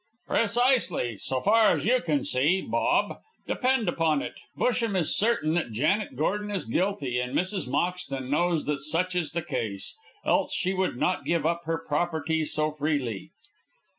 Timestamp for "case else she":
9.43-10.73